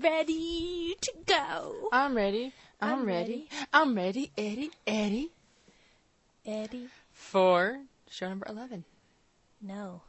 [0.00, 1.88] Ready to go.
[1.92, 2.52] I'm ready.
[2.80, 3.48] I'm, I'm ready.
[3.74, 5.30] I'm ready, Eddie, Eddie,
[6.46, 6.88] Eddie?
[7.12, 8.84] for show number 11.
[9.60, 10.00] No.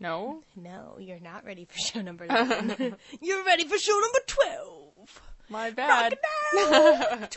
[0.00, 0.42] No?
[0.56, 2.96] No, you're not ready for show number 11.
[3.20, 4.89] you're ready for show number 12.
[5.50, 6.16] My bad.
[6.52, 7.30] 12.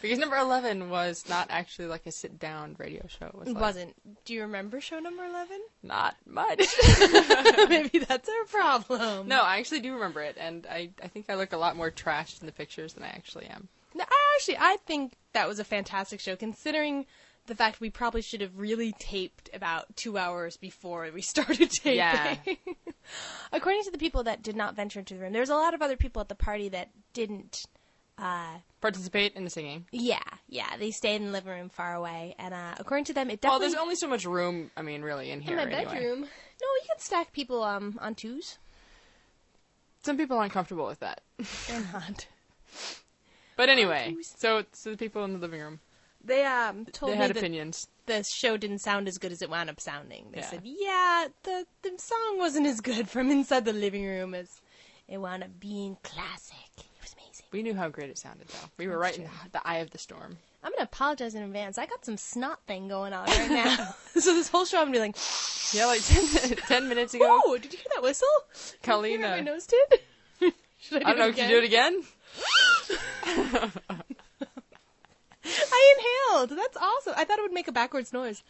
[0.00, 3.26] because number 11 was not actually like a sit down radio show.
[3.26, 4.24] It, was It like wasn't.
[4.24, 5.60] Do you remember show number 11?
[5.82, 6.66] Not much.
[7.68, 9.28] Maybe that's our problem.
[9.28, 11.90] no, I actually do remember it, and I, I think I look a lot more
[11.90, 13.68] trashed in the pictures than I actually am.
[13.94, 17.04] No, I actually, I think that was a fantastic show, considering
[17.46, 21.96] the fact we probably should have really taped about two hours before we started taping.
[21.96, 22.36] Yeah.
[23.52, 25.82] According to the people that did not venture into the room, there's a lot of
[25.82, 27.64] other people at the party that didn't.
[28.18, 29.84] Uh, Participate in the singing.
[29.92, 33.28] yeah, yeah, they stayed in the living room far away, and uh, according to them,
[33.28, 33.50] it definitely.
[33.50, 35.58] Well, there's only so much room, I mean, really, in here.
[35.58, 35.92] in my anyway.
[35.92, 36.20] bedroom.
[36.20, 38.56] No, you can stack people um on twos.
[40.02, 41.20] Some people aren't comfortable with that.
[41.68, 42.26] They're not.
[43.56, 45.80] But anyway, so, so the people in the living room,
[46.26, 47.88] They um told they me had that opinions.
[48.06, 50.30] the show didn't sound as good as it wound up sounding.
[50.32, 50.46] They Yeah.
[50.50, 54.60] said, yeah, the, the song wasn't as good from inside the living room as
[55.08, 56.56] it wound up being classic.
[56.78, 57.46] It was amazing.
[57.52, 58.68] We knew how great it sounded, though.
[58.76, 60.38] We were That's right in the eye of the storm.
[60.64, 61.78] I'm going to apologize in advance.
[61.78, 63.94] I got some snot thing going on right now.
[64.18, 67.40] so this whole show I'm going to be like, Yeah, like 10, 10 minutes ago,
[67.46, 68.26] oh, did you hear that whistle?
[68.82, 70.52] Colleen, Did you hear what uh, my nose did?
[70.78, 72.02] Should I don't know, can you do it again?
[75.46, 75.94] I
[76.32, 76.50] inhaled.
[76.50, 77.14] That's awesome.
[77.16, 78.42] I thought it would make a backwards noise.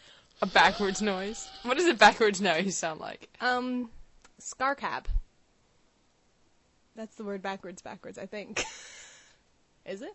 [0.42, 1.48] A backwards noise.
[1.62, 3.28] What does a backwards noise sound like?
[3.40, 3.90] Um,
[4.38, 5.08] scar cap.
[6.94, 8.64] That's the word backwards, backwards, I think.
[9.86, 10.14] Is it?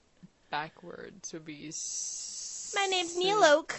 [0.50, 1.68] Backwards would be.
[1.70, 3.76] S- My name's Neil Oak.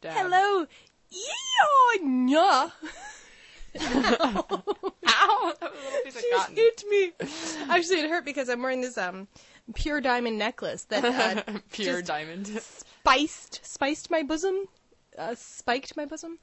[0.00, 0.12] Dab.
[0.16, 0.66] Hello.
[1.10, 2.68] Yeah.
[3.80, 5.52] Ow!
[5.60, 6.54] That was a little piece of She cotton.
[6.56, 7.12] hit me.
[7.70, 9.28] Actually, it hurt because I'm wearing this um
[9.74, 11.04] pure diamond necklace that
[11.48, 12.46] uh, Pure diamond.
[12.46, 14.66] spiced spiced my bosom,
[15.18, 16.38] uh, spiked my bosom.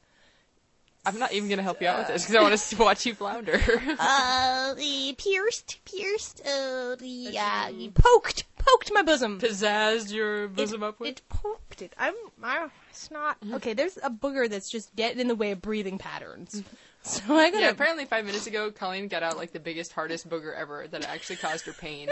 [1.06, 3.14] I'm not even gonna help you out with this because I want to watch you
[3.14, 3.60] flounder.
[4.00, 9.40] Uh, the pierced, pierced, uh, the uh, poked, poked my bosom.
[9.40, 11.10] Pizzazzed your bosom it, up with.
[11.10, 11.94] It poked it.
[11.98, 13.74] I'm, I, it's not okay.
[13.74, 16.64] There's a booger that's just getting in the way of breathing patterns.
[17.02, 17.66] So I gotta.
[17.66, 21.06] Yeah, apparently five minutes ago, Colleen got out like the biggest, hardest booger ever that
[21.10, 22.08] actually caused her pain.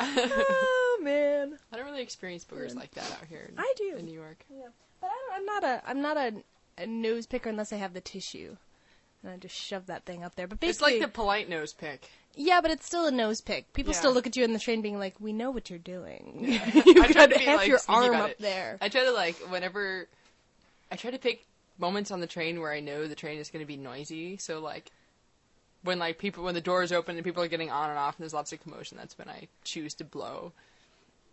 [0.00, 1.58] Oh man.
[1.72, 3.46] I don't really experience boogers like that out here.
[3.48, 3.96] In, I do.
[3.98, 4.44] in New York.
[4.50, 4.66] Yeah,
[5.00, 7.94] but I don't, I'm not a I'm not a, a nose picker unless I have
[7.94, 8.56] the tissue,
[9.22, 10.46] and I just shove that thing up there.
[10.46, 12.10] But It's basically, like the polite nose pick.
[12.34, 13.72] yeah, but it's still a nose pick.
[13.72, 13.98] People Yeah.
[13.98, 16.58] still look at you in the train, being like, "We know what you're doing.
[16.62, 18.38] I tried got to be, half like, your sneaky arm about up it.
[18.40, 20.08] there." I try to like whenever
[20.90, 21.44] I try to pick
[21.78, 24.38] moments on the train where I know the train is going to be noisy.
[24.38, 24.90] So like
[25.86, 28.22] when like people when the doors open and people are getting on and off and
[28.24, 30.52] there's lots of commotion, that's when I choose to blow.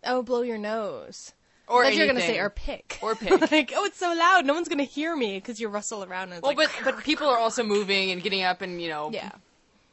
[0.04, 1.32] Oh, blow your nose.
[1.66, 2.98] Or I you were gonna say or pick.
[3.02, 3.50] Or pick.
[3.50, 6.24] like, oh, it's so loud, no one's gonna hear me because you rustle around.
[6.24, 8.88] And it's Well, like, but but people are also moving and getting up and you
[8.88, 9.30] know yeah,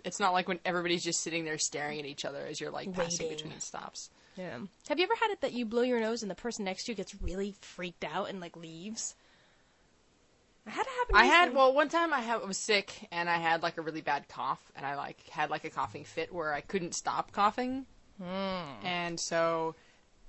[0.04, 2.94] it's not like when everybody's just sitting there staring at each other as you're like
[2.94, 4.10] passing between stops.
[4.36, 4.58] yeah.
[4.90, 6.92] Have you ever had it that you blow your nose and the person next to
[6.92, 9.16] you gets really freaked out and like leaves?
[10.68, 11.16] I had it happen.
[11.16, 14.02] I had well one time I had, was sick and I had like a really
[14.02, 17.86] bad cough and I like had like a coughing fit where I couldn't stop coughing,
[18.22, 18.86] Hmm.
[18.86, 19.76] and so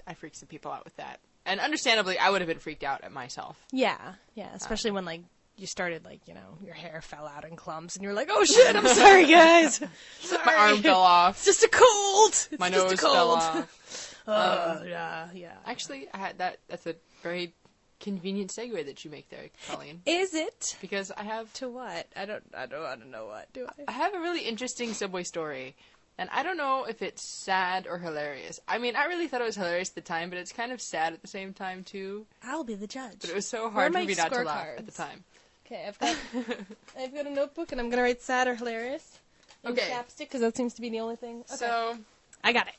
[0.06, 1.20] I freaked some people out with that.
[1.44, 3.58] And understandably, I would have been freaked out at myself.
[3.72, 3.98] Yeah,
[4.34, 5.20] yeah, especially when like
[5.58, 8.44] you started like you know your hair fell out in clumps and you're like, oh
[8.46, 9.82] shit, I'm sorry guys,
[10.20, 10.42] sorry.
[10.46, 11.36] My arm fell off.
[11.36, 12.30] It's just a cold.
[12.50, 13.14] It's My just nose a cold.
[13.14, 14.08] fell off.
[14.26, 15.54] Oh yeah, yeah.
[15.66, 16.58] Actually, I had that.
[16.68, 16.94] That's a
[17.24, 17.52] very
[18.02, 22.06] convenient segue that you make there, Colleen, Is it because I have to what?
[22.14, 22.42] I don't.
[22.54, 22.84] I don't.
[22.84, 23.50] I don't know what.
[23.54, 23.84] Do I?
[23.88, 25.74] I have a really interesting subway story.
[26.18, 28.60] And I don't know if it's sad or hilarious.
[28.68, 30.80] I mean, I really thought it was hilarious at the time, but it's kind of
[30.80, 32.26] sad at the same time too.
[32.42, 33.16] I'll be the judge.
[33.22, 34.78] But it was so hard for me not to laugh scorecards?
[34.78, 35.24] at the time.
[35.66, 36.16] Okay, I've got
[37.00, 39.18] I've got a notebook and I'm gonna write sad or hilarious.
[39.64, 39.88] In Okay.
[39.90, 41.38] chapstick because that seems to be the only thing.
[41.38, 41.56] Okay.
[41.56, 41.96] So,
[42.44, 42.74] I got it.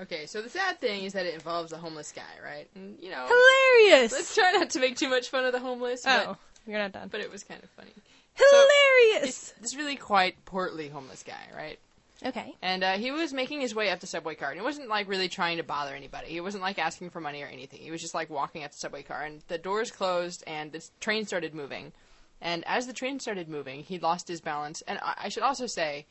[0.00, 2.68] Okay, so the sad thing is that it involves a homeless guy, right?
[2.74, 4.12] And you know, Hilarious.
[4.12, 6.02] let's try not to make too much fun of the homeless.
[6.06, 7.08] oh, But, you're not done.
[7.08, 7.92] but it was kind of funny.
[8.34, 9.24] Hilarious.
[9.28, 11.78] It's this really quite portly homeless guy, right?
[12.24, 12.54] okay.
[12.62, 15.08] And uh, he was making his way up the subway car, and he wasn't like
[15.08, 16.28] really trying to bother anybody.
[16.28, 17.80] He wasn't like asking for money or anything.
[17.80, 20.84] He was just like walking up the subway car, and the doors closed, and the
[21.00, 21.92] train started moving.
[22.40, 24.82] And as the train started moving, he lost his balance.
[24.88, 26.06] And I, I should also say,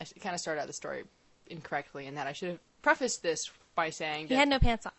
[0.00, 1.04] I should kind of start out the story.
[1.48, 4.92] incorrectly, in that I should have prefaced this by saying He had no pants on.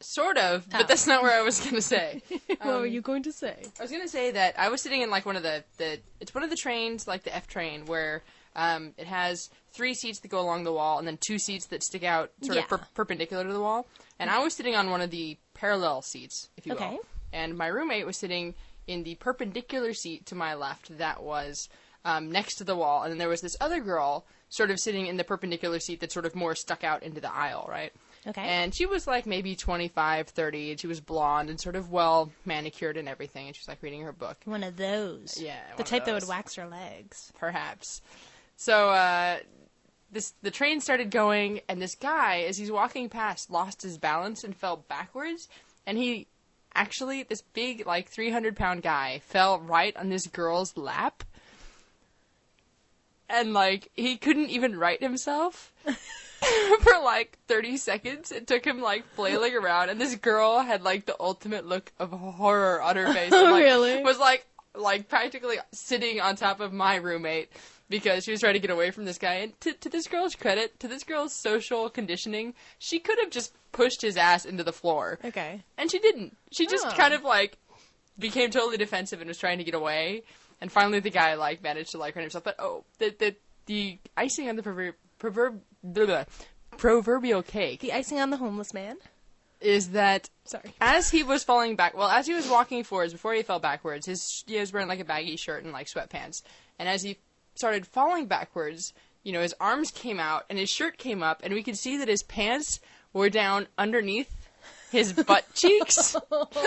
[0.00, 0.86] sort of, but Oh.
[0.86, 2.22] that's not where I was gonna say.
[2.46, 3.64] what were Um, you going to say?
[3.78, 6.34] I was gonna say that I was sitting in like one of the, the it's
[6.34, 8.22] one of the trains like the F train where
[8.56, 11.82] um, it has three seats that go along the wall and then two seats that
[11.82, 12.62] stick out sort Yeah.
[12.62, 13.86] of per- perpendicular to the wall.
[14.18, 16.80] And I was sitting on one of the parallel seats, if you will.
[16.80, 16.90] Okay.
[16.94, 17.06] will.
[17.32, 18.54] And my roommate was sitting
[18.88, 21.68] in the perpendicular seat to my left that was
[22.04, 23.02] um, next to the wall.
[23.02, 26.10] And then there was this other girl sort of sitting in the perpendicular seat that
[26.12, 27.92] sort of more stuck out into the aisle, right?
[28.26, 28.42] Okay.
[28.42, 32.30] And she was like maybe 25, 30, and she was blonde and sort of well
[32.44, 33.46] manicured and everything.
[33.46, 34.36] And she was like reading her book.
[34.44, 35.40] one of those.
[35.40, 37.32] Yeah, The type that would wax her legs.
[37.38, 38.02] perhaps.
[38.56, 39.38] So uh,
[40.12, 44.44] this the train started going, and this guy, as he's walking past, lost his balance
[44.44, 45.48] and fell backwards.
[45.86, 46.26] And he
[46.74, 51.24] actually, this big like three hundred pound guy, fell right on this girl's lap,
[53.30, 55.72] and like he couldn't even right himself.
[56.82, 61.04] For like 30 seconds, it took him like flailing around, and this girl had like
[61.04, 63.30] the ultimate look of horror on her face.
[63.34, 64.02] and, like, Really?
[64.02, 67.50] Was like like practically sitting on top of my roommate
[67.90, 69.34] because she was trying to get away from this guy.
[69.34, 73.52] And to, to this girl's credit, to this girl's social conditioning, she could have just
[73.72, 75.62] pushed his ass into the floor, Okay.
[75.76, 76.36] and she didn't.
[76.52, 76.90] She just Oh.
[76.92, 77.58] kind of like
[78.18, 80.22] became totally defensive and was trying to get away.
[80.60, 82.44] And finally, the guy like managed to like hurt himself.
[82.44, 83.36] But oh, the the
[83.66, 86.24] the icing on the proverb proverb blah, blah,
[86.76, 88.96] proverbial cake The icing on the homeless man.
[89.60, 90.74] is that Sorry.
[90.80, 94.06] as he was falling back, well, as he was walking forwards before he fell backwards,
[94.06, 96.42] his he was wearing like a baggy shirt and like sweatpants,
[96.78, 97.18] and as he
[97.54, 101.52] started falling backwards, you know, his arms came out and his shirt came up, and
[101.52, 102.80] we could see that his pants
[103.12, 104.34] were down underneath
[104.90, 106.16] his butt cheeks,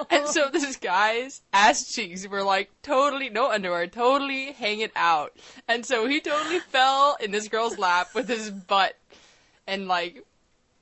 [0.10, 5.34] and so this guy's ass cheeks were like totally no underwear, totally hanging out,
[5.68, 8.96] and so he totally fell in this girl's lap with his butt
[9.68, 10.24] and like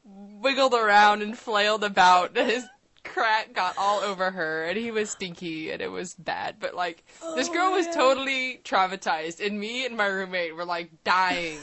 [0.03, 2.35] wiggled around and flailed about.
[2.51, 2.65] His
[3.03, 6.55] crack got all over her, and he was stinky, and it was bad.
[6.59, 7.03] But like,
[7.35, 7.95] this Oh, girl was man.
[7.95, 11.59] totally traumatized, and me and my roommate were like dying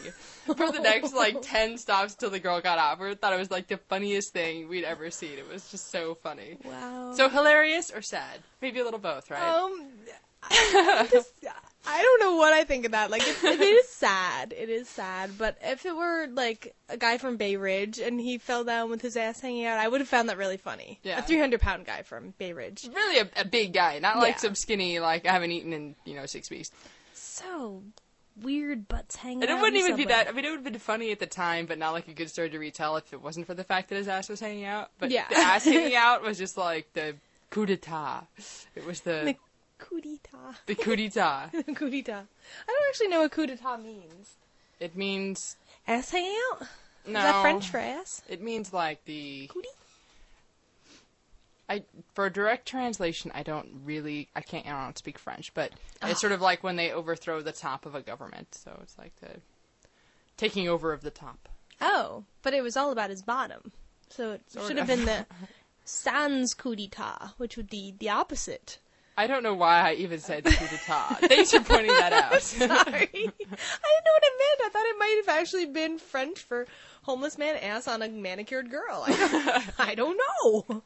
[0.57, 2.99] for the next like ten stops till the girl got off.
[3.01, 5.39] We thought it was like the funniest thing we'd ever seen.
[5.39, 6.57] It was just so funny.
[6.65, 7.13] Wow.
[7.15, 8.41] So hilarious or sad?
[8.63, 9.43] Maybe a little both, right?
[9.43, 9.89] Um,
[10.51, 11.33] I, just,
[11.87, 13.11] I don't know what I think of that.
[13.11, 14.55] Like, it, it is sad.
[14.57, 15.33] It is sad.
[15.37, 19.03] But if it were like a guy from Bay Ridge and he fell down with
[19.03, 21.01] his ass hanging out, I would have found that really funny.
[21.03, 21.19] Yeah.
[21.19, 22.89] A 300 pound guy from Bay Ridge.
[22.95, 24.39] really a, a big guy, not like Yeah.
[24.39, 26.71] some skinny like I haven't eaten in you know six weeks.
[27.15, 27.83] So
[28.43, 29.59] weird butts hanging And out.
[29.59, 30.29] it wouldn't in the even be that.
[30.29, 32.31] I mean, it would have been funny at the time, but not like a good
[32.31, 34.91] story to retell if it wasn't for the fact that his ass was hanging out.
[34.99, 35.27] But Yeah.
[35.29, 37.15] the ass hanging out was just like the
[37.51, 38.27] coup d'état.
[38.75, 39.37] It was the The
[39.79, 40.57] coup d'etat.
[40.67, 41.51] the coup d'état.
[41.67, 42.25] The coup d'etat.
[42.67, 44.35] I don't actually know what coup d'etat means.
[44.81, 45.57] It means
[45.87, 46.67] Ass hanging out?
[47.07, 47.19] no.
[47.19, 48.23] Is that French for ass?
[48.29, 49.47] It means like the.
[49.49, 49.69] Cootie?
[51.69, 51.85] I
[52.15, 54.29] for a direct translation, I don't really.
[54.35, 54.67] I can't.
[54.67, 55.73] I don't speak French, but
[56.03, 56.09] Ah.
[56.11, 58.55] it's sort of like when they overthrow the top of a government.
[58.55, 59.41] So it's like the
[60.37, 61.49] taking over of the top.
[61.81, 63.73] Oh, but it was all about his bottom.
[64.09, 65.27] So it Sort should have been the
[65.85, 68.79] sans coup d'etat, which would be the opposite.
[69.17, 71.17] I don't know why I even said coup d'état.
[71.29, 72.41] Thanks for pointing that out.
[72.41, 72.69] Sorry.
[72.69, 74.61] I didn't know what it meant.
[74.65, 76.67] I thought it might have actually been French for
[77.03, 79.05] homeless man ass on a manicured girl.
[79.07, 80.83] I don't, I don't know.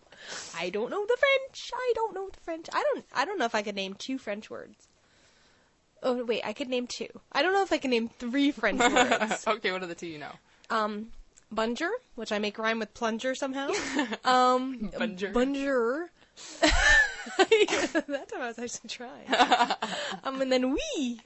[0.57, 1.71] I don't know the French.
[1.75, 2.67] I don't know the French.
[2.73, 4.89] I don't I don't know if I could name two French words.
[6.03, 7.09] Oh wait, I could name two.
[7.33, 9.45] I don't know if I can name three French words.
[9.47, 10.33] okay, what are the two you know?
[10.71, 11.09] Um
[11.53, 13.71] bunger, which I make rhyme with plunger somehow.
[14.25, 15.33] Um Bunger.
[15.33, 16.11] Bunger.
[17.39, 19.27] that time I was actually trying.
[20.25, 21.21] Um, and then we.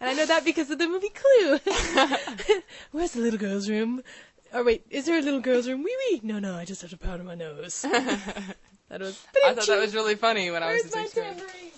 [0.00, 1.58] And I know that because of the movie Clue.
[2.92, 4.02] Where's the little girl's room?
[4.54, 5.82] Or wait, is there a little girl's room?
[5.82, 6.20] Wee wee.
[6.22, 7.82] No, no, I just have to powder my nose.
[7.82, 8.56] that
[9.00, 9.18] was.
[9.44, 11.38] I thought that was really funny when I was in Where's my sixth grade.
[11.38, 11.70] tambourine?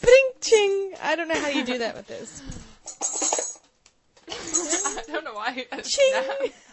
[0.00, 0.94] Pring ching.
[1.02, 3.50] I don't know how you do that with this.
[5.08, 5.66] I don't know why.
[5.72, 6.12] I Ching.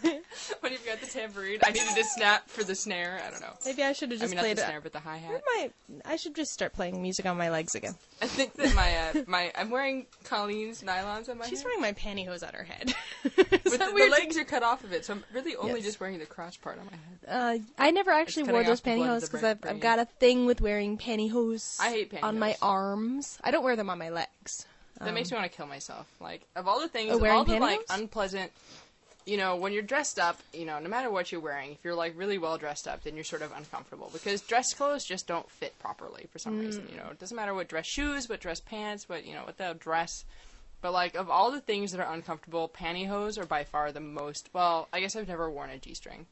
[0.01, 0.21] snap.
[0.61, 3.21] when you've got the tambourine, I needed to snap for the snare.
[3.25, 3.53] I don't know.
[3.65, 4.65] Maybe I should have I just mean, not played the it.
[4.65, 5.41] snare, but the hi hat.
[5.55, 5.69] my,
[6.05, 7.95] I should just start playing music on my legs again.
[8.21, 11.65] I think that my uh, my I'm wearing Colleen's nylons on my She's head.
[11.65, 12.93] wearing my pantyhose on her head.
[13.71, 15.83] That the, the legs are cut off of it, so I'm really only Yes.
[15.85, 17.61] just wearing the crotch part on my head.
[17.61, 19.59] Uh, I never actually wore those the pantyhose because I've.
[19.65, 21.77] I've got a thing with wearing pantyhose.
[21.79, 23.39] I hate on my arms.
[23.43, 24.65] I don't wear them on my legs.
[25.03, 26.07] That makes um, me want to kill myself.
[26.19, 28.51] Like of all the things, Oh, of wearing all the like unpleasant.
[29.25, 31.93] You know, when you're dressed up, you know, no matter what you're wearing, if you're
[31.95, 35.49] like really well dressed up, then you're sort of uncomfortable because dress clothes just don't
[35.49, 36.87] fit properly for some reason.
[36.89, 37.03] You mm.
[37.05, 39.75] know, it doesn't matter what dress shoes, what dress pants, what you know, what the
[39.79, 40.25] dress.
[40.81, 44.49] But like of all the things that are uncomfortable, pantyhose are by far the most.
[44.53, 46.25] Well, I guess I've never worn a g-string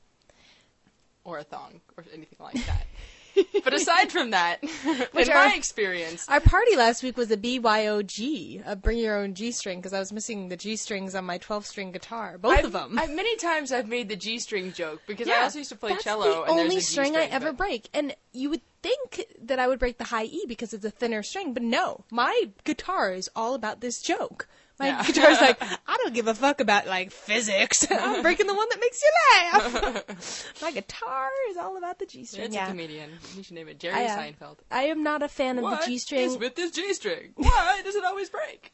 [1.24, 2.88] or a thong or anything like that.
[3.63, 4.62] but aside from that,
[5.12, 8.98] Which in are- my experience, Our party last week was a BYOG, a uh, bring
[8.98, 11.91] your own G string, because I was missing the G strings on my 12 string
[11.91, 12.38] guitar.
[12.38, 12.98] Both I've, of them.
[13.00, 16.03] I've, many times I've made the G-string joke because I also used to play that's
[16.03, 16.24] cello.
[16.24, 17.89] the and there's only a string I ever but- break.
[17.93, 21.24] And you would think that I would break the high E because it's a thinner
[21.24, 22.05] string, but no.
[22.12, 24.48] My guitar is all about this joke.
[24.80, 25.04] My Yeah.
[25.04, 27.86] guitar's like, I don't give a fuck about like physics.
[27.92, 29.12] I'm breaking the one that makes you
[29.44, 30.54] laugh.
[30.62, 32.46] My guitar is all about the G string.
[32.46, 32.68] It's yeah.
[32.68, 33.12] a comedian.
[33.36, 34.58] You should name it Jerry I, uh, Seinfeld.
[34.72, 36.40] I am not a fan of What the G is string.
[36.40, 37.32] with this G-string?
[37.36, 38.72] Why does it always break?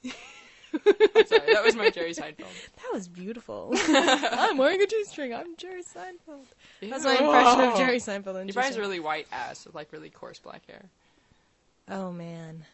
[0.74, 2.52] I'm sorry, that was my Jerry Seinfeld.
[2.76, 3.72] That was beautiful.
[3.88, 5.34] I'm wearing a G string.
[5.34, 6.46] I'm Jerry Seinfeld.
[6.82, 8.36] That's my impression of Jerry Seinfeld.
[8.36, 10.90] And has really white ass with like really coarse black hair.
[11.90, 12.66] Oh man.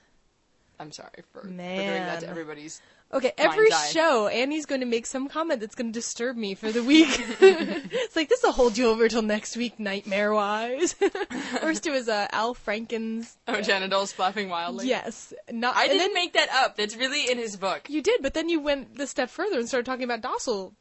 [0.82, 2.82] I'm sorry for, for doing that to everybody's.
[3.14, 6.72] Okay, every show, Annie's going to make some comment that's going to disturb me for
[6.72, 7.10] the week.
[7.42, 10.94] it's like this will hold you over till next week, nightmare wise.
[11.60, 13.38] First, it was uh, Al Franken's.
[13.48, 14.88] Oh, genitals flapping wildly.
[14.88, 15.76] Yes, not.
[15.76, 16.78] I didn't then make that up.
[16.78, 17.90] That's really in his book.
[17.90, 20.74] You did, but then you went the step further and started talking about docile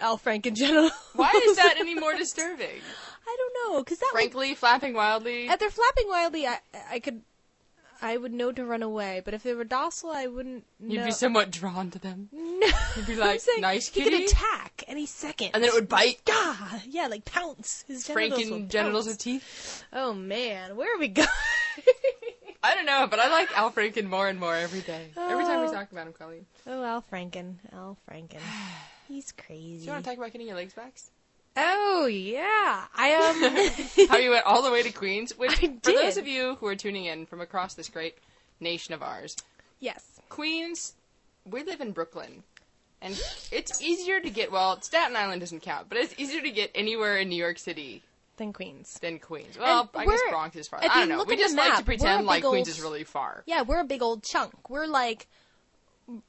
[0.00, 0.92] Al Franken genitals.
[1.14, 2.80] Why is that any more disturbing?
[3.26, 5.48] I don't know, because that Frankly, flapping wildly.
[5.48, 6.58] If they're flapping wildly, I
[6.90, 7.22] I could,
[8.02, 9.22] I would know to run away.
[9.24, 10.64] But if they were docile, I wouldn't.
[10.80, 12.28] You'd be somewhat drawn to them.
[12.32, 12.66] No,
[12.96, 16.20] You'd be like, saying "Nice He could attack any second, And then it would bite.
[16.24, 17.84] God, yeah, like pounce.
[17.86, 19.84] His genitals Franken genitals with teeth.
[19.92, 21.28] Oh man, where are we going?
[22.64, 25.10] I don't know, but I like Al Franken more and more every day.
[25.16, 25.72] Every time we Oh.
[25.72, 26.46] talk about him, Colleen.
[26.66, 28.38] oh, Al Franken, Al Franken,
[29.08, 29.78] he's crazy.
[29.78, 31.10] Do you want to talk about getting your legs waxed?
[31.56, 34.08] Oh yeah, I um.
[34.08, 35.36] How you went all the way to Queens?
[35.36, 38.16] Which, I for those of you who are tuning in from across this great
[38.60, 39.36] nation of ours,
[39.80, 40.04] yes.
[40.28, 40.94] Queens,
[41.44, 42.42] we live in Brooklyn.
[43.04, 46.70] And it's easier to get, well, Staten Island doesn't count, but it's easier to get
[46.72, 48.00] anywhere in New York City
[48.36, 48.96] Than Queens.
[49.00, 49.58] than Queens.
[49.58, 50.78] Well, I guess Bronx is far.
[50.80, 51.24] I don't know.
[51.24, 53.42] We just like to map, we're a pretend like big Queens old- is really far.
[53.44, 54.70] Yeah, we're a big old chunk.
[54.70, 55.26] We're like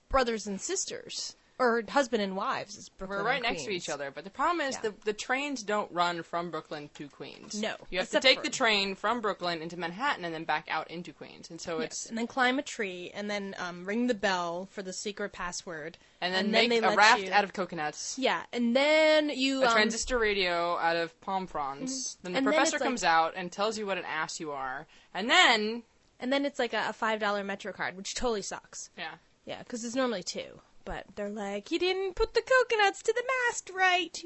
[0.09, 2.77] brothers and sisters, or husband and wives.
[2.77, 4.89] Is Brooklyn We're right next to each other, but the problem is Yeah.
[4.89, 7.55] the the trains don't run from Brooklyn to Queens.
[7.55, 10.67] No, you have to take for- the train from Brooklyn into Manhattan and then back
[10.69, 13.85] out into Queens, and so Yes, it's and then climb a tree, and then um,
[13.85, 17.31] ring the bell for the secret password, and then and make they a raft you-
[17.31, 22.17] out of coconuts, Yeah, and then you a um, transistor radio out of palm fronds.
[22.23, 24.51] Then the And then professor like- comes out and tells you what an ass you
[24.51, 25.83] are, and then
[26.19, 28.89] and then it's like a, a five dollar Metro card, which totally sucks.
[28.97, 29.15] yeah,
[29.45, 33.23] Yeah, because it's normally two, but they're like, you didn't put the coconuts to the
[33.47, 34.23] mast right.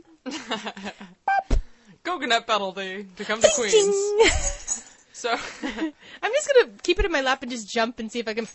[2.04, 4.84] coconut penalty to come to Queens.
[5.18, 5.32] So
[5.64, 8.36] I'm just gonna keep it in my lap and just jump and see if I
[8.36, 8.48] can.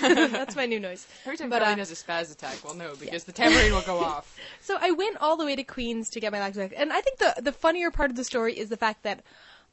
[0.00, 1.06] That's my new noise.
[1.26, 3.82] every time But, Colleen uh, has a spaz attack, well, no, because the tambourine will
[3.82, 4.34] go off.
[4.62, 7.02] So I went all the way to Queens to get my legs waxed, and I
[7.02, 9.20] think the the funnier part of the story is the fact that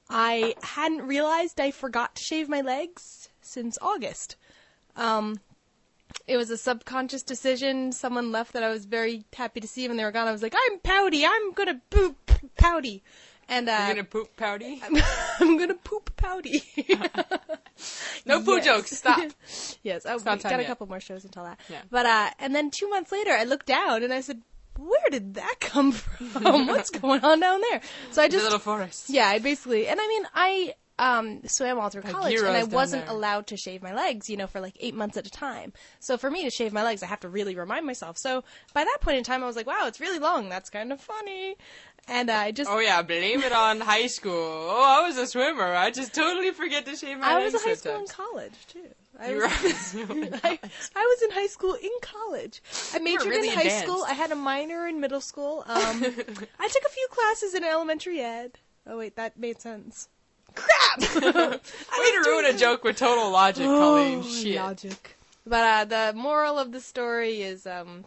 [0.09, 4.35] I hadn't realized I forgot to shave my legs since August.
[4.97, 5.39] Um,
[6.27, 7.91] it was a subconscious decision.
[7.91, 10.27] Someone left that I was very happy to see when they were gone.
[10.27, 11.25] I was like, I'm pouty.
[11.25, 12.17] I'm gonna poop
[12.57, 13.03] pouty,
[13.49, 14.81] and uh, You're gonna poop pouty.
[15.39, 16.63] I'm gonna poop pouty.
[18.25, 18.65] No poo Yes.
[18.65, 18.91] jokes.
[18.97, 19.19] Stop.
[19.83, 20.65] yes, I not got a yet.
[20.67, 21.59] couple more shows until that.
[21.69, 21.81] Yeah.
[21.91, 24.41] But uh, and then two months later, I looked down and I said,
[24.79, 26.67] "Where did that come from?
[26.67, 27.81] What's going on down there?"
[28.11, 29.09] So I The just little forest.
[29.09, 33.05] yeah, I basically and I mean I um swam all through college and I wasn't
[33.05, 33.15] there.
[33.15, 35.73] allowed to shave my legs, you know, for like eight months at a time.
[35.99, 38.17] So for me to shave my legs, I have to really remind myself.
[38.17, 40.47] So by that point in time, I was like, "Wow, it's really long.
[40.49, 41.55] That's kind of funny."
[42.07, 44.67] And I just Oh yeah, blame it on high school.
[44.69, 45.73] Oh, I was a swimmer.
[45.73, 47.41] I just totally forget to shave my legs.
[47.41, 48.87] I was legs in high school and college too.
[49.17, 49.95] I You was,
[50.43, 50.59] I,
[50.95, 52.61] I was in high school in college.
[52.93, 53.85] I majored really in high advanced.
[53.87, 54.03] school.
[54.07, 55.63] I had a minor in middle school.
[55.67, 56.03] Um,
[56.59, 58.59] I took a few classes in elementary ed.
[58.87, 60.09] Oh wait, that made sense.
[60.55, 60.99] Crap!
[61.21, 64.19] Way to ruin a joke with total logic, Colleen.
[64.19, 64.55] Oh, Shit.
[64.55, 65.17] Logic.
[65.45, 68.05] But uh, the moral of the story is um,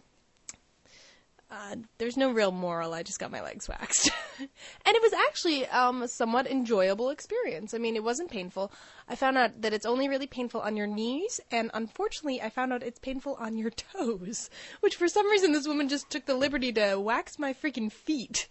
[1.51, 2.93] uh, there's no real moral.
[2.93, 4.47] I just got my legs waxed, and
[4.85, 7.73] it was actually um, a somewhat enjoyable experience.
[7.73, 8.71] I mean, it wasn't painful.
[9.07, 12.71] I found out that it's only really painful on your knees, and unfortunately, I found
[12.71, 14.51] out it's painful on your toes.
[14.81, 18.47] Which, for some reason, this woman just took the liberty to wax my freaking feet.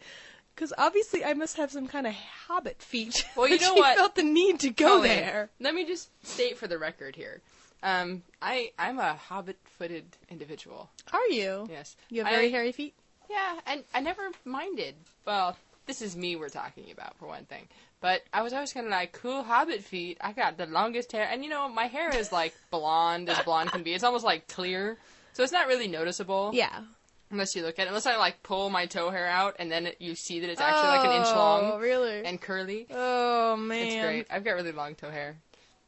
[0.59, 2.15] Because obviously, I must have some kind of
[2.49, 3.25] hobbit feet.
[3.37, 3.97] Well, you know she what?
[3.97, 5.51] felt the need to go Colleen, there.
[5.61, 7.43] Let me just state for the record here.
[7.85, 10.91] Um, I I'm a hobbit-footed individual.
[11.13, 11.69] Are you?
[11.71, 11.95] Yes.
[12.11, 12.95] You have very I- hairy feet?
[13.31, 14.97] Yeah, and I never minded.
[15.25, 17.69] Well, this is me we're talking about for one thing.
[18.01, 20.19] But I was always kind of like, cool hobbit feet.
[20.21, 21.29] I got the longest hair.
[21.31, 23.95] And you know, my hair is like blonde as blonde can be.
[23.95, 24.99] It's almost like clear.
[25.35, 26.51] So it's not really noticeable.
[26.53, 26.81] Yeah.
[27.31, 27.89] Unless you look at it.
[27.89, 30.61] Unless I like pull my toe hair out and then it, you see that it's
[30.61, 32.25] actually like an inch oh, long Oh, really?
[32.25, 32.87] and curly.
[32.91, 33.87] oh man.
[33.87, 34.27] It's great.
[34.31, 35.37] I've got really long toe hair.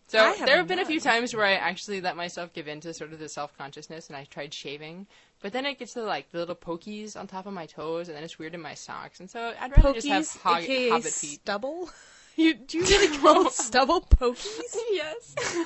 [0.09, 2.81] So have there have been a few times where I actually let myself give in
[2.81, 5.07] to sort of the self consciousness and I tried shaving.
[5.41, 8.17] But then it gets to like the little pokies on top of my toes and
[8.17, 9.21] then it's weird in my socks.
[9.21, 11.41] And so I'd rather just have Pokies, hog- hobbit feet.
[11.41, 11.91] stubble.
[12.37, 14.75] You do you really call stubble pokies?
[14.93, 15.35] yes.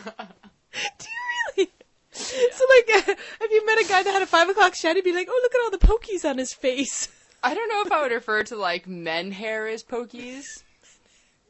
[0.99, 1.71] Do you really?
[2.15, 4.97] So like, uh, have you met a guy that had a five o'clock shed?
[4.97, 7.09] He'd be like, "Oh, look at all the pokies on his face."
[7.43, 10.63] I don't know if I would refer to like men hair as pokies,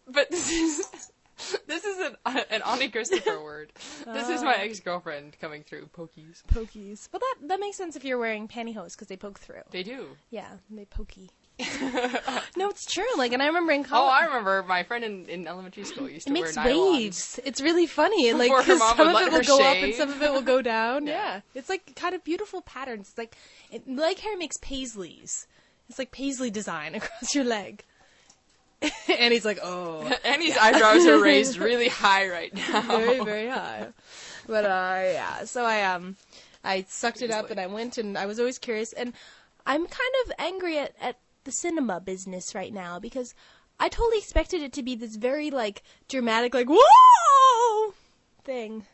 [0.08, 1.10] but this is
[1.66, 2.16] this is an
[2.50, 3.72] an Ani Christopher word.
[4.06, 6.42] This is my ex girlfriend coming through pokies.
[6.46, 7.08] Pokies.
[7.12, 9.62] Well, that that makes sense if you're wearing pantyhose because they poke through.
[9.70, 10.08] They do.
[10.30, 11.30] Yeah, they pokey.
[12.56, 13.04] No, it's true.
[13.16, 14.10] Like, and I remember in college.
[14.12, 14.22] Oh.
[14.22, 16.92] I remember my friend in, in elementary school used to it wear makes nylons.
[16.92, 17.40] waves.
[17.44, 18.32] It's really funny.
[18.34, 19.84] Like, Before her 'cause mom some would of let it will her go up and
[19.86, 19.94] shave.
[19.96, 21.06] some of it will go down.
[21.06, 21.12] Yeah.
[21.34, 21.40] yeah.
[21.54, 23.10] It's like kind of beautiful patterns.
[23.10, 23.36] It's like,
[23.70, 25.46] it, leg hair makes paisleys.
[25.88, 27.84] It's like paisley design across your leg.
[28.82, 30.02] and he's like, oh.
[30.24, 32.80] Annie's eyebrows are raised really high right now.
[32.82, 33.86] very very high.
[34.46, 36.16] But uh, yeah, so I um,
[36.64, 39.12] I sucked it up and I went and I was always curious and
[39.64, 43.34] I'm kind of angry at at the cinema business right now because
[43.78, 47.94] I totally expected it to be this very like dramatic like whoa
[48.44, 48.86] thing.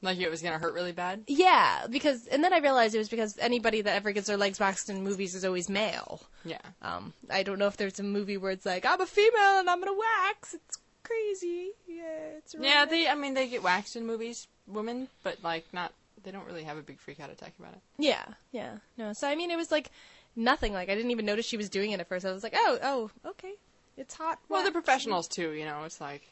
[0.00, 1.22] Like it was gonna hurt really bad.
[1.28, 4.58] Yeah, because and then I realized it was because anybody that ever gets their legs
[4.58, 6.20] waxed in movies is always male.
[6.44, 6.58] Yeah.
[6.82, 9.70] Um, I don't know if there's a movie where it's like I'm a female and
[9.70, 10.54] I'm gonna wax.
[10.54, 11.70] It's crazy.
[11.86, 13.06] Yeah, it's Yeah, they.
[13.06, 15.92] I mean, they get waxed in movies, women, but like not.
[16.24, 17.80] They don't really have a big freak out attack about it.
[17.98, 18.78] Yeah, yeah.
[18.96, 19.90] No, so I mean, it was like
[20.36, 20.72] nothing.
[20.72, 22.24] Like I didn't even notice she was doing it at first.
[22.24, 23.54] I was like, oh, oh, okay,
[23.96, 24.38] it's hot.
[24.48, 25.52] Well, they're professionals too.
[25.52, 26.22] You know, it's like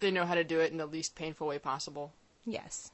[0.00, 2.12] they know how to do it in the least painful way possible.
[2.46, 2.90] Yes,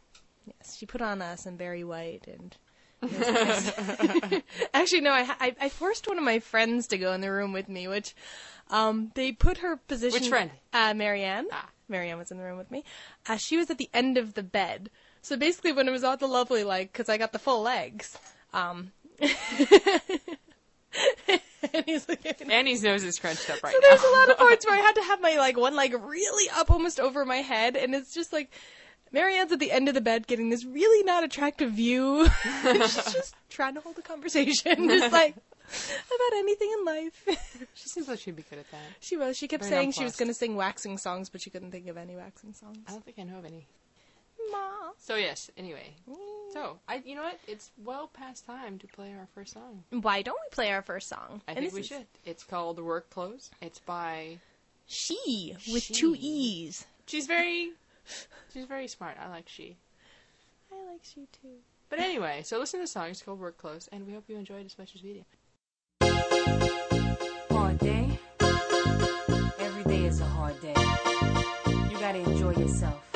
[0.47, 0.77] yes.
[0.77, 2.57] She put on uh, some Barry White and.
[4.75, 5.13] Actually, no.
[5.13, 7.89] I, I I forced one of my friends to go in the room with me,
[7.89, 8.15] which
[8.69, 10.21] um they put her position.
[10.21, 10.51] Which friend?
[10.73, 11.47] Uh, Marianne.
[11.51, 11.69] Ah.
[11.91, 12.85] Marianne was in the room with me.
[13.29, 14.91] Uh, she was at the end of the bed.
[15.23, 18.17] So basically, when it was all the lovely, like, because I got the full legs,
[18.55, 19.31] um, and
[21.87, 22.55] he's looking at me.
[22.55, 23.89] Annie's nose is crunched up right So now.
[23.89, 26.49] there's a lot of parts where I had to have my like one leg really
[26.55, 28.51] up almost over my head, and it's just like
[29.13, 32.27] Marianne's at the end of the bed getting this really not attractive view.
[32.63, 37.25] She's just trying to hold a conversation, just like about anything in life.
[37.75, 38.81] she seems like she'd be good at that.
[39.01, 39.37] she was.
[39.37, 41.87] She kept Very saying she was going to sing waxing songs, but she couldn't think
[41.89, 42.79] of any waxing songs.
[42.89, 43.67] I don't think I know of any.
[44.51, 44.91] Ma.
[44.99, 45.51] So yes.
[45.57, 45.95] Anyway,
[46.53, 47.03] so I.
[47.05, 47.39] You know what?
[47.47, 49.85] It's well past time to play our first song.
[49.91, 51.43] Why don't we play our first song?
[51.49, 52.07] I And think we is should.
[52.25, 54.39] It's called "Work Clothes." It's by.
[54.87, 56.87] She with two e's.
[57.07, 57.73] She's very.
[58.53, 59.17] She's very smart.
[59.21, 59.77] I like she.
[60.73, 61.59] I like she too.
[61.89, 63.09] But anyway, so listen to the song.
[63.11, 65.25] It's called "Work Clothes," and we hope you enjoy it as much as we do.
[67.51, 68.19] Hard day.
[69.59, 70.75] Every day is a hard day.
[71.91, 73.10] You gotta enjoy yourself.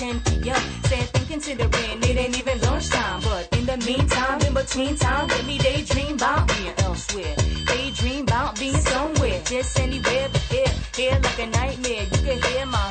[0.00, 0.56] 10 p.m.
[0.84, 3.20] Sad thing considering it ain't even lunchtime.
[3.20, 7.36] But in the meantime, in between time, let me daydream about being elsewhere.
[7.66, 9.42] Daydream about being somewhere.
[9.44, 10.72] Just anywhere but here.
[10.96, 12.04] Here like a nightmare.
[12.12, 12.89] You can hear my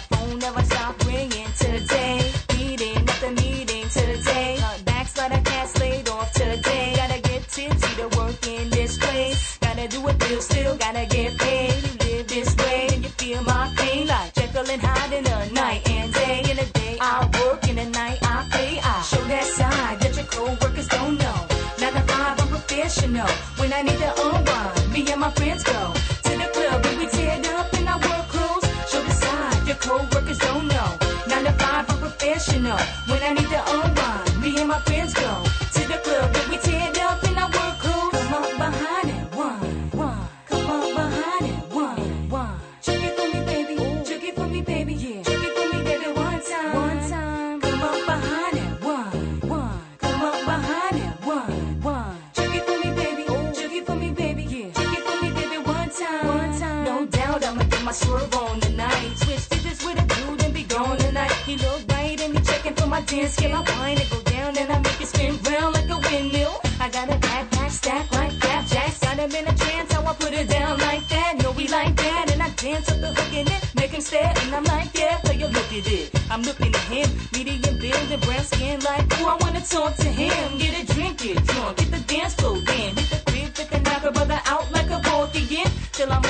[72.62, 74.34] dance up the hook in it, make him stare.
[74.36, 76.12] And I'm like, yeah, play a look at it.
[76.30, 78.80] I'm looking at him, medium build and brown skin.
[78.82, 80.58] Like, ooh, I wanna talk to him.
[80.58, 82.96] Get a drink, get drunk, get the dance floor then.
[82.98, 85.70] Hit the crib, knock a brother out like a Vorkian.
[85.94, 86.26] Till I'm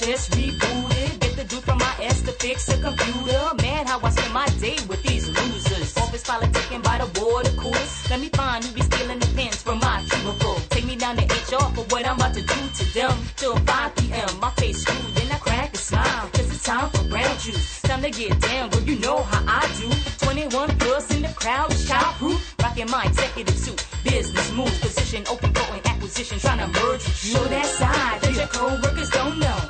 [0.00, 1.20] just rebooted.
[1.20, 3.42] Get the dude from my S to fix a computer.
[3.62, 5.96] Man, how I spend my day with these losers.
[5.96, 8.10] Office politicking by the water coolers.
[8.10, 10.56] Let me find who be stealing the pens from my cubicle.
[10.70, 13.16] Take me down to HR for what I'm about to do to them.
[13.36, 14.40] Till 5 p.m.
[14.40, 16.28] My face screwed, then I crack a smile.
[16.32, 17.82] Cause it's time for brown juice.
[17.82, 19.88] Time to get down, well, you know how I do.
[20.24, 22.40] 21 plus in the crowd, childproof.
[22.62, 23.86] Rocking my executive suit.
[24.04, 27.34] Business moves, position open, going acquisition, trying to merge you.
[27.34, 29.65] Show that side that your co-workers don't know.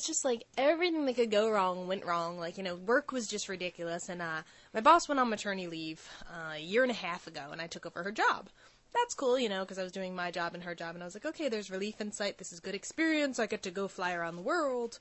[0.00, 2.38] Was just like, everything that could go wrong went wrong.
[2.38, 4.08] Like, you know, work was just ridiculous.
[4.08, 7.48] And, uh, my boss went on maternity leave, uh, a year and a half ago,
[7.52, 8.48] and I took over her job.
[8.94, 11.06] That's cool, you know, because I was doing my job and her job, and I
[11.06, 12.38] was like, okay, there's relief in sight.
[12.38, 13.38] This is good experience.
[13.38, 14.98] I get to go fly around the world,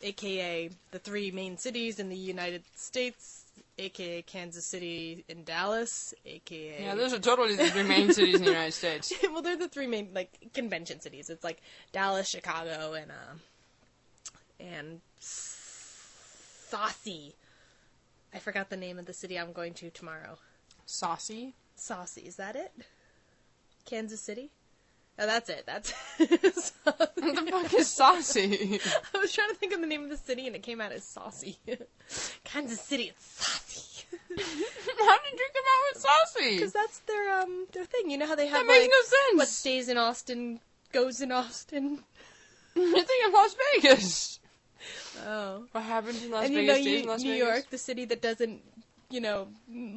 [0.00, 3.44] aka the three main cities in the United States,
[3.78, 6.82] aka Kansas City and Dallas, aka.
[6.82, 9.12] Yeah, those are totally the three main cities in the United States.
[9.32, 11.28] well, they're the three main like convention cities.
[11.28, 11.60] It's like
[11.92, 13.34] Dallas, Chicago, and uh,
[14.60, 15.00] and
[16.68, 17.34] Saucy.
[18.32, 20.38] I forgot the name of the city I'm going to tomorrow.
[20.86, 21.54] Saucy.
[21.74, 22.72] Saucy, is that it?
[23.86, 24.50] Kansas City.
[25.18, 25.64] Oh, that's it.
[25.66, 25.92] That's.
[26.84, 28.80] What the fuck is saucy?
[29.14, 30.92] I was trying to think of the name of the city, and it came out
[30.92, 31.58] as Saucy.
[32.44, 34.06] Kansas City, it's Saucy.
[34.10, 36.54] How did you come out with saucy?
[36.56, 38.10] Because that's their um their thing.
[38.10, 39.38] You know how they have That makes like no sense.
[39.38, 40.60] what stays in Austin
[40.92, 42.02] goes in Austin.
[42.74, 44.39] You're thinking of Las Vegas.
[45.26, 45.64] Oh.
[45.72, 47.46] What happens in Las and you know, you, in Las New Vegas?
[47.48, 48.60] York, the city that doesn't,
[49.10, 49.48] you know,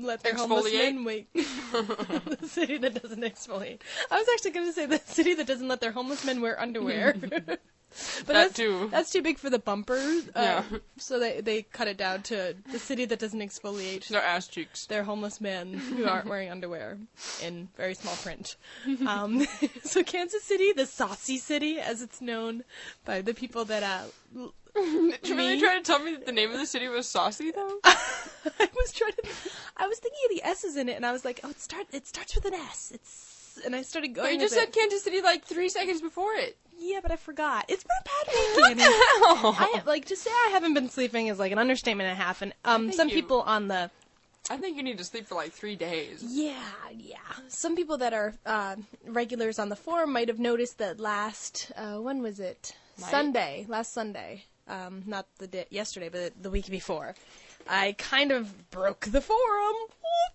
[0.01, 1.27] let their homeless men wait.
[1.33, 3.79] the city that doesn't exfoliate.
[4.11, 6.59] I was actually going to say the city that doesn't let their homeless men wear
[6.59, 7.15] underwear.
[7.21, 7.59] but
[8.25, 8.87] that's, too.
[8.89, 9.93] That's too big for the bumper.
[9.97, 10.63] Uh, Yeah.
[10.97, 14.87] So they they cut it down to the city that doesn't exfoliate Their ass cheeks.
[14.87, 16.97] their homeless men who aren't wearing underwear
[17.43, 18.55] in very small print.
[19.07, 19.45] Um,
[19.83, 22.63] so Kansas City, the saucy city, as it's known
[23.05, 25.61] by the people that uh, Did you really Me?
[25.61, 27.79] try to tell me that the name of the city was Saucy though?
[27.83, 29.27] I was trying to.
[29.77, 31.85] I was thinking of the S's in it, and I was like, "Oh, it start.
[31.91, 34.25] It starts with an S." It's, and I started going.
[34.27, 34.73] But you just with said it.
[34.75, 36.57] Kansas City like three seconds before it.
[36.77, 37.65] "Yeah," but I forgot.
[37.67, 38.65] It's been a bad week.
[38.71, 38.81] Annie.
[38.81, 39.55] Hell.
[39.59, 42.41] I like to say I haven't been sleeping is like an understatement and a half.
[42.41, 43.91] And um, some you- people on the
[44.49, 46.21] I think you need to sleep for like three days.
[46.27, 46.57] yeah,
[46.97, 51.71] yeah, some people that are uh, regulars on the forum might have noticed that last
[51.77, 52.75] uh, when was it?
[52.97, 57.15] Sunday, last Sunday, um, not the day, yesterday, but the week before.
[57.67, 59.75] I kind of broke the forum.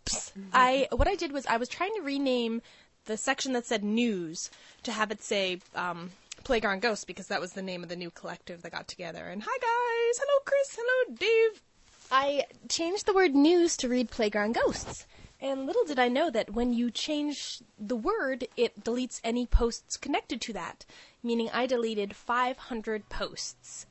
[0.07, 0.33] Whoops.
[0.53, 2.63] I what I did was I was trying to rename
[3.05, 4.51] the section that said news
[4.83, 6.11] to have it say um,
[6.45, 9.25] Playground Ghosts because that was the name of the new collective that got together.
[9.27, 11.63] And hi guys, hello Chris, hello Dave.
[12.11, 15.07] I changed the word news to read Playground Ghosts.
[15.41, 19.97] And little did I know that when you change the word, it deletes any posts
[19.97, 20.85] connected to that.
[21.23, 23.87] Meaning I deleted 500 posts.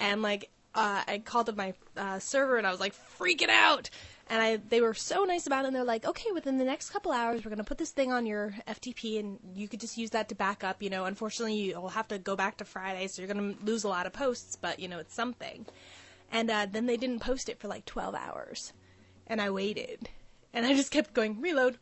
[0.00, 3.88] And like, uh, I called up my uh, server and I was like freaking out.
[4.28, 5.68] And I, they were so nice about it.
[5.68, 8.26] And they're like, okay, within the next couple hours, we're gonna put this thing on
[8.26, 10.82] your FTP, and you could just use that to back up.
[10.82, 13.88] You know, unfortunately, you'll have to go back to Friday, so you're gonna lose a
[13.88, 15.64] lot of posts, but you know, it's something.
[16.32, 18.72] And uh, then they didn't post it for like 12 hours,
[19.28, 20.08] and I waited,
[20.52, 21.78] and I just kept going reload,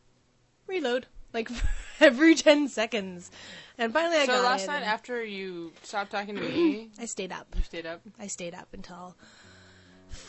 [0.67, 1.49] reload, like
[1.99, 3.29] every 10 seconds.
[3.77, 4.67] And finally, I got So got last it.
[4.67, 7.47] night after you stopped talking to me, I stayed up.
[7.55, 8.01] you stayed up.
[8.19, 9.15] I stayed up until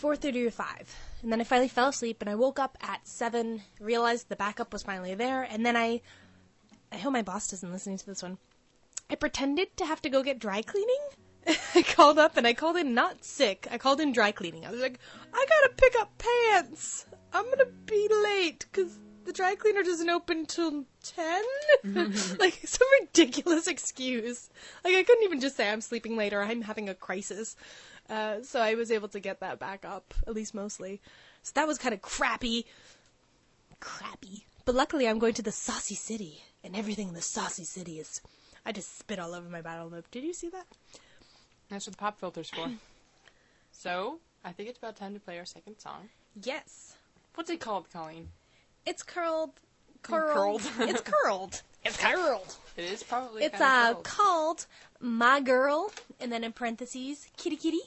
[0.02, 0.96] 4:30 or 5.
[1.22, 4.72] And then I finally fell asleep and I woke up at 7, realized the backup
[4.72, 6.02] was finally there, and then I
[6.92, 8.38] I hope my boss doesn't listen to this one.
[9.10, 11.04] I pretended to have to go get dry cleaning.
[11.74, 13.68] I called up and I called in not sick.
[13.70, 14.66] I called in dry cleaning.
[14.66, 14.98] I was like,
[15.32, 17.06] "I got to pick up pants.
[17.32, 21.44] I'm to be late cuz the dry cleaner doesn't open till 10."
[22.38, 24.48] like some ridiculous excuse.
[24.84, 27.56] Like I couldn't even just say I'm sleeping later, I'm having a crisis.
[28.08, 31.00] Uh, so I was able to get that back up, at least mostly.
[31.42, 32.66] So that was kind of crappy.
[33.80, 34.46] Crappy.
[34.64, 38.20] But luckily I'm going to the Saucy City, and everything in the Saucy City is.
[38.64, 40.04] I just spit all over my battle map.
[40.10, 40.66] Did you see that?
[41.68, 42.68] That's what the pop filter's for.
[43.72, 46.08] so I think it's about time to play our second song.
[46.42, 46.96] Yes.
[47.34, 48.28] What's it called, Colleen?
[48.86, 49.50] It's curled.
[50.02, 50.60] Curled.
[50.62, 50.88] Curled.
[50.88, 51.62] it's curled.
[51.84, 52.56] It's curled.
[52.76, 53.42] It is probably.
[53.44, 54.04] It's uh curled.
[54.04, 54.66] called
[55.00, 57.80] My Girl, and then in parentheses, Kitty Kitty.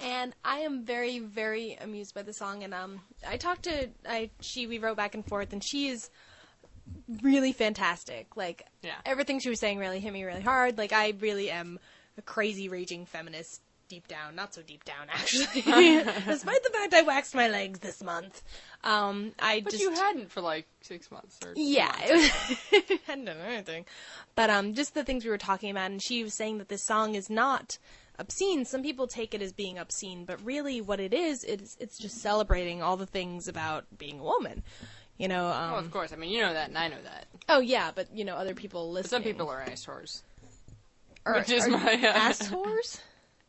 [0.00, 2.62] And I am very, very amused by the song.
[2.62, 6.10] And um, I talked to I she we wrote back and forth, and she is
[7.22, 8.36] really fantastic.
[8.36, 8.92] Like Yeah.
[9.04, 10.78] everything she was saying really hit me really hard.
[10.78, 11.78] Like I really am
[12.16, 15.62] a crazy raging feminist deep down, not so deep down actually.
[15.62, 18.42] Despite the fact I waxed my legs this month,
[18.84, 21.52] um, I But just you hadn't for like six months or.
[21.56, 22.62] yeah, months.
[22.70, 23.84] it was, hadn't done anything.
[24.34, 26.82] But um, just the things we were talking about, and she was saying that this
[26.84, 27.78] song is not
[28.18, 28.64] obscene.
[28.64, 32.20] Some people take it as being obscene, but really, what it is, it's it's just
[32.20, 34.62] celebrating all the things about being a woman.
[35.16, 35.46] You know.
[35.48, 36.12] Um, Oh, of course.
[36.12, 37.26] I mean, you know that, and I know that.
[37.48, 39.10] oh yeah, but you know, other people listen.
[39.10, 40.22] Some people are ass whores.
[41.26, 43.00] are, which is my, uh, ass whores.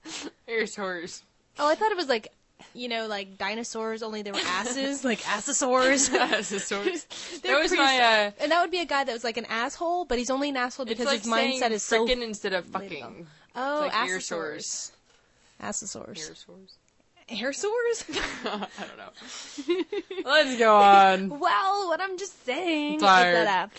[0.47, 1.21] Ass whores.
[1.57, 2.29] Oh, I thought it was like.
[2.73, 6.13] You know, like dinosaurs, only they were asses, like assosaurs.
[6.19, 7.41] Ass whores.
[7.41, 7.97] They're That was pretty my.
[7.99, 10.49] Uh, and that would be a guy that was like an asshole, but he's only
[10.49, 13.27] an asshole it's because like his mindset is so frickin' instead of fucking.
[13.55, 14.21] Oh, like assosaurs.
[14.23, 14.91] sores.
[15.61, 16.35] Assosaurs.
[16.35, 16.77] Sores.
[17.29, 18.03] Hair sores?
[18.43, 19.83] I don't know.
[20.25, 21.29] Let's go on.
[21.39, 23.69] well, what I'm just saying Tired.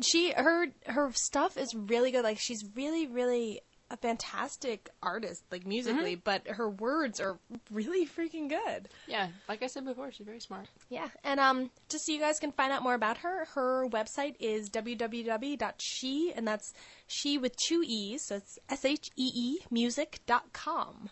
[0.00, 2.24] she her her stuff is really good.
[2.24, 7.38] Like she's really really a fantastic artist, like musically, but her words are
[7.70, 8.88] really freaking good.
[9.06, 10.66] Yeah, like I said before, she's very smart.
[10.88, 14.36] Yeah, and um, just so you guys can find out more about her, her website
[14.40, 16.72] is www.she, and that's
[17.06, 21.10] she with two e's, so it's s h e e music.com.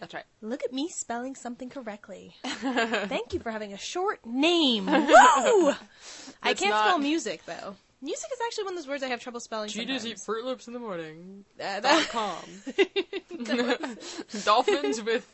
[0.00, 0.24] That's right.
[0.40, 2.34] Look at me spelling something correctly.
[2.44, 4.86] Thank you for having a short name.
[4.86, 5.74] Woo!
[6.42, 7.76] I can't not- spell music though.
[8.04, 9.68] Music is actually one of those words I have trouble spelling.
[9.68, 10.22] Cheetahs sometimes.
[10.22, 11.44] eat Froot Loops in the morning.
[11.62, 12.36] Uh, Dot com.
[14.44, 15.26] Dolphins with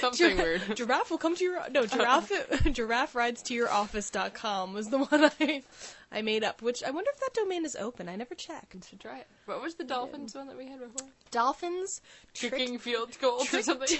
[0.00, 0.62] something weird.
[0.76, 2.32] Giraffe will come to your no giraffe
[2.72, 5.62] giraffe rides to your office.com was the one I
[6.10, 6.62] I made up.
[6.62, 8.08] Which I wonder if that domain is open.
[8.08, 8.88] I never checked.
[8.88, 9.26] Should try it.
[9.46, 11.08] What was the Dolphins one that we had before?
[11.30, 12.00] Dolphins
[12.34, 13.98] Kicking field goals or tricked- something?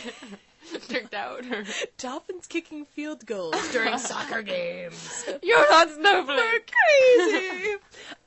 [0.89, 1.45] Tricked out?
[1.47, 1.65] Or...
[1.99, 5.25] Dolphins kicking field goals during soccer games.
[5.43, 6.73] You're not Snowflake!
[6.89, 7.77] crazy.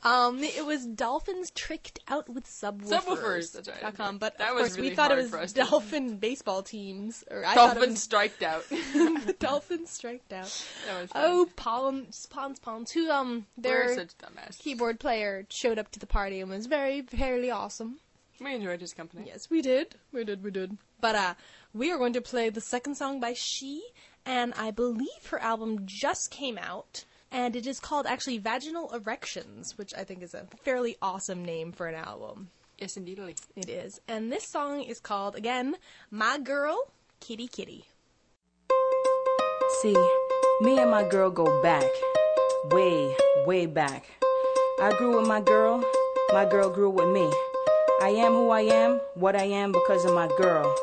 [0.03, 3.01] Um, it was dolphins tricked out with subwoofers.
[3.01, 3.81] Subwoofers, that's right.
[3.81, 5.63] dot com, but That of was course we thought it hard was for us to-
[5.65, 7.23] dolphin baseball teams.
[7.29, 8.67] Or I thought it Dolphins striked out.
[8.69, 10.65] the dolphins striked out.
[10.87, 14.59] That was Oh, Pons, Pons, Pons, who um We're their such dumbasses.
[14.59, 17.99] keyboard player showed up to the party and was very fairly awesome.
[18.41, 19.25] We enjoyed his company.
[19.27, 19.95] Yes, we did.
[20.13, 20.43] We did.
[20.45, 20.77] We did.
[21.01, 21.33] But uh,
[21.73, 23.83] we are going to play the second song by She,
[24.25, 29.77] and I believe her album just came out, and it is called actually Vaginal Erections,
[29.77, 32.49] which I think is a fairly awesome name for an album.
[32.77, 33.35] Yes, indeedly.
[33.55, 35.75] It is, and this song is called again
[36.09, 37.85] "My Girl, Kitty Kitty."
[39.81, 39.97] See,
[40.61, 41.89] me and my girl go back,
[42.71, 43.15] way,
[43.45, 44.05] way back.
[44.81, 45.83] I grew with my girl,
[46.33, 47.31] my girl grew with me.
[48.01, 50.73] I am who I am, what I am because of my girl.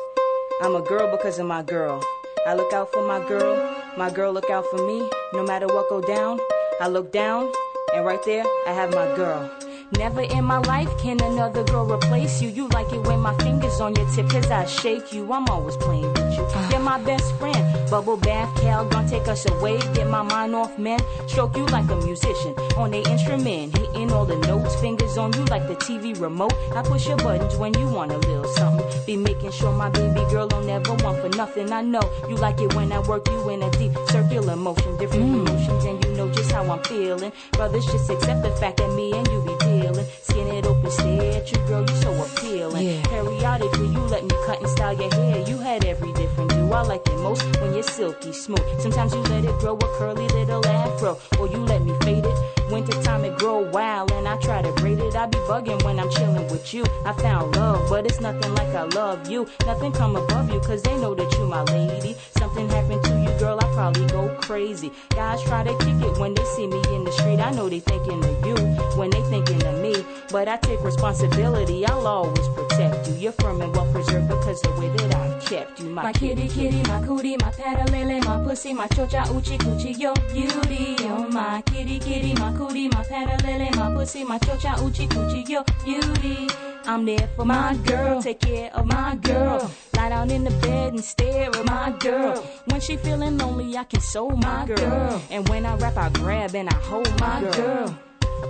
[0.61, 2.03] I'm a girl because of my girl.
[2.45, 3.55] I look out for my girl,
[3.97, 5.09] my girl look out for me.
[5.33, 6.39] No matter what go down,
[6.79, 7.51] I look down,
[7.95, 9.49] and right there I have my girl.
[9.97, 12.49] Never in my life can another girl replace you.
[12.49, 15.31] You like it when my fingers on your tip, cause I shake you.
[15.33, 16.47] I'm always playing you.
[16.71, 17.89] You're my best friend.
[17.89, 19.79] Bubble bath, Calgon take us away.
[19.93, 20.99] Get my mind off, man.
[21.27, 23.77] Stroke you like a musician on a instrument.
[23.77, 26.53] Hitting all the notes, fingers on you like the TV remote.
[26.75, 28.85] I push your buttons when you want a little something.
[29.05, 31.71] Be making sure my baby girl don't ever want for nothing.
[31.71, 34.97] I know you like it when I work you in a deep circular motion.
[34.97, 35.47] Different mm.
[35.47, 37.31] emotions, and you know just how I'm feeling.
[37.53, 40.05] Brothers, just accept the fact that me and you be dealing.
[40.21, 42.87] Skin it open, stare at you, girl, you so appealing.
[42.87, 43.01] Yeah.
[43.07, 45.47] Periodically, you let me cut and style your hair.
[45.47, 46.36] You had every different
[46.73, 48.79] I like it most when you're silky smooth.
[48.79, 52.37] Sometimes you let it grow a curly little afro, or you let me fade it.
[52.71, 55.15] Wintertime it grow wild, and I try to braid it.
[55.15, 56.83] I be bugging when I'm chilling with you.
[57.05, 59.47] I found love, but it's nothing like I love you.
[59.65, 62.15] Nothing come above you, cause they know that you my lady.
[62.37, 64.91] Something happened to you, girl, I probably go crazy.
[65.09, 67.39] Guys try to kick it when they see me in the street.
[67.39, 68.55] I know they thinking of you
[68.97, 70.05] when they thinking of me.
[70.31, 73.15] But I take responsibility, I'll always protect you.
[73.15, 75.89] You're firm and well preserved because the way that I've kept you.
[75.89, 80.13] My, My kitty, kitty, my cootie, my patalele, my pussy, my chocha, uchi, coochie, yo,
[80.33, 80.95] beauty.
[81.01, 85.63] Oh, my kitty, kitty, my cootie, my patalele, my pussy, my chocha, uchi, coochie, yo,
[85.83, 86.47] beauty.
[86.85, 89.69] I'm there for my girl, take care of my girl.
[89.95, 92.41] Lie down in the bed and stare at my girl.
[92.67, 95.21] When she feeling lonely, I console my girl.
[95.29, 97.97] And when I rap, I grab and I hold my girl.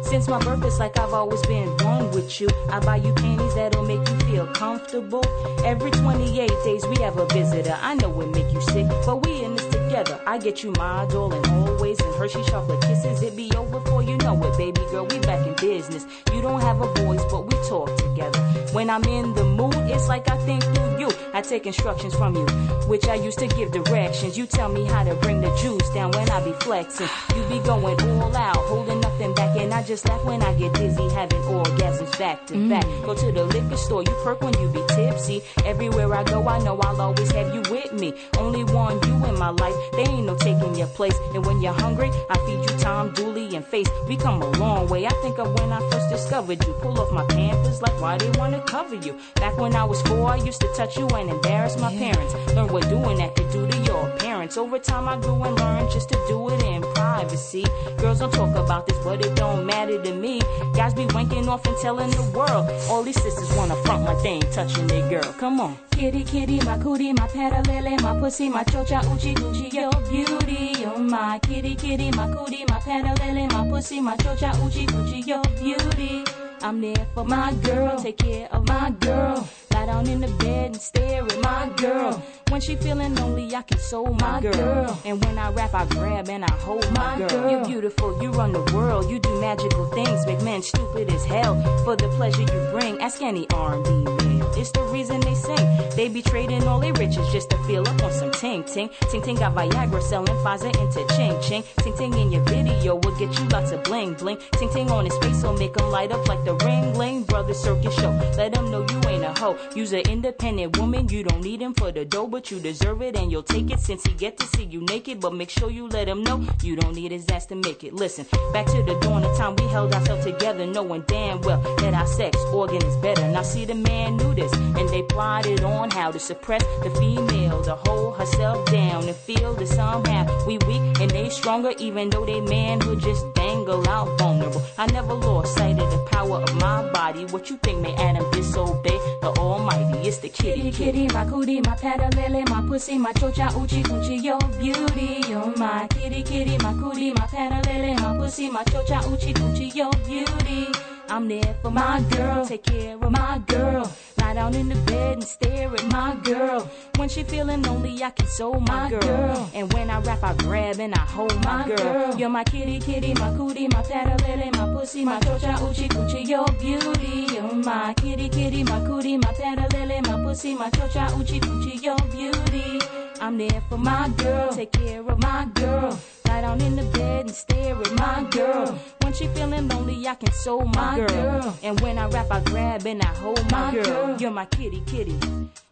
[0.01, 2.47] Since my birth, it's like I've always been one with you.
[2.69, 5.23] I buy you panties that'll make you feel comfortable.
[5.63, 7.77] Every 28 days we have a visitor.
[7.81, 10.19] I know it make you sick, but we in this together.
[10.25, 13.21] I get you my doll and always and Hershey chocolate kisses.
[13.21, 15.05] It be over before you know it, baby girl.
[15.05, 16.05] We back in business.
[16.33, 18.39] You don't have a voice, but we talk together.
[18.73, 21.09] When I'm in the mood, it's like I think through you.
[21.33, 22.45] I take instructions from you,
[22.87, 24.37] which I used to give directions.
[24.37, 27.07] You tell me how to bring the juice down when I be flexing.
[27.35, 30.73] You be going all out, holding nothing back, and I just laugh when I get
[30.73, 32.85] dizzy, having orgasms back to back.
[32.85, 33.05] Mm.
[33.05, 35.41] Go to the liquor store, you perk when you be tipsy.
[35.65, 38.13] Everywhere I go, I know I'll always have you with me.
[38.37, 41.15] Only one you in my life, they ain't no taking your place.
[41.33, 43.87] And when you're hungry, I feed you Tom, Dooley, and Face.
[44.07, 45.05] We come a long way.
[45.05, 46.73] I think of when I first discovered you.
[46.73, 49.19] Pull off my pampers, like why they wanna cover you.
[49.35, 52.33] Back when I was four, I used to touch you and embarrass my parents.
[52.53, 54.57] Learn what doing that could do to your parents.
[54.57, 57.65] Over time, I grew and learned just to do it in privacy.
[57.97, 60.41] Girls don't talk about this, but it don't matter to me.
[60.75, 62.69] Guys be wanking off and telling the world.
[62.89, 65.31] All these sisters wanna front my thing, touching their girl.
[65.39, 65.77] Come on.
[65.91, 70.85] Kitty, kitty, my cootie, my patalele, my pussy, my chocha, uchi, coochie, yo, beauty.
[70.85, 75.41] Oh, my kitty, kitty, my cootie, my patalele, my pussy, my chocha, uchi, coochie, yo,
[75.61, 76.26] beauty.
[76.67, 79.47] I'm there for my girl, take care of my girl.
[79.73, 82.21] Lie down in the bed and stare at my girl.
[82.49, 84.99] When she feeling lonely, I console my girl.
[85.05, 87.49] And when I rap, I grab and I hold my girl.
[87.49, 91.55] You're beautiful, you run the world, you do magical things, make men stupid as hell
[91.85, 92.99] for the pleasure you bring.
[92.99, 95.67] Ask any R&B male, it's the reason they sing.
[95.95, 98.89] They be trading all their riches just to feel up on some ting ting.
[99.09, 101.63] Ting ting got Viagra selling Pfizer into ching ching.
[101.83, 104.37] Ting ting in your video will get you lots of bling bling.
[104.53, 107.95] Ting ting on his face will make him light up like the Ringling brother circus
[107.95, 108.11] show.
[108.37, 109.57] Let him know you ain't a hoe.
[109.75, 113.15] You's an independent woman, you don't need him for the dough, but you deserve it
[113.15, 115.19] and you'll take it since he get to see you naked.
[115.19, 117.93] But make sure you let him know you don't need his ass to make it.
[117.93, 121.93] Listen, back to the dawn of time we held ourselves together, knowing damn well that
[121.93, 123.27] our sex organ is better.
[123.27, 127.61] Now see the man knew this, and they plotted on how to suppress the female,
[127.63, 132.25] to hold herself down and feel that somehow we weak and they stronger, even though
[132.25, 134.61] they manhood just dangle out vulnerable.
[134.77, 137.25] I never lost sight of the power of my body.
[137.25, 140.07] What you think made Adam disobey the Almighty?
[140.07, 144.23] It's the kitty, Kitty, kitty, my cootie, my patalele, my pussy, my chocha, uchi, coochie,
[144.23, 145.33] yo, beauty.
[145.33, 149.89] Oh, my kitty, kitty, my cootie, my patalele, my pussy, my chocha, uchi, coochie, yo,
[150.05, 150.67] beauty.
[151.09, 153.89] I'm there for my girl, take care of my girl.
[154.37, 156.69] Down in the bed and stare at my girl.
[156.97, 158.99] When she feeling lonely, I console oh my, My girl.
[159.01, 159.49] girl.
[159.55, 161.77] And when I rap, I grab and I hold my, My girl.
[161.77, 162.15] girl.
[162.19, 166.45] You're my kitty, kitty, my cootie, my patalele, my pussy, my chocha, uchi, coochie, yo,
[166.61, 167.33] beauty.
[167.33, 171.95] You're my kitty, kitty, my cootie, my patalele, my pussy, my chocha, uchi, coochie, yo,
[172.11, 172.79] beauty.
[173.21, 175.97] I'm there for my girl, take care of my girl.
[176.27, 178.77] Lie down in the bed and stare at my girl.
[179.01, 181.07] When she feeling lonely, I console my, My girl.
[181.41, 181.57] girl.
[181.63, 183.83] And when I rap, I grab and I hold my, My girl.
[183.85, 184.17] girl.
[184.19, 185.17] You're my kitty, kitty,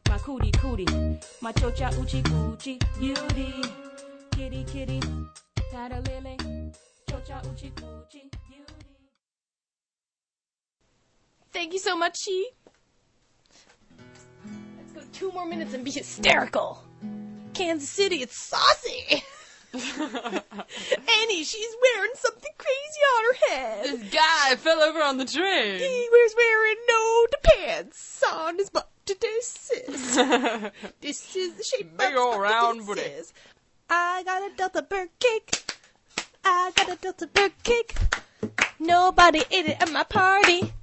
[0.10, 0.88] my cootie, cootie,
[1.42, 3.62] my chocha, uchi, coochie, beauty.
[4.32, 5.00] Kitty, kitty,
[5.56, 6.74] patalele,
[7.10, 8.74] chocha, uchi, coochie, beauty.
[11.52, 12.32] Thank you so much, Chi.
[15.16, 16.84] Two more minutes and be hysterical.
[17.54, 19.24] Kansas City, it's saucy.
[19.74, 23.84] Annie, she's wearing something crazy on her head.
[23.86, 25.80] This guy fell over on the train.
[25.80, 30.16] He was wearing no pants on his butt to desist.
[31.02, 33.02] this is the shape Big of ol' what round this booty.
[33.02, 33.34] is.
[33.90, 35.64] I got a Delta Burger cake.
[36.44, 37.96] I got a Delta Burger cake.
[38.80, 40.74] Nobody ate it at my party.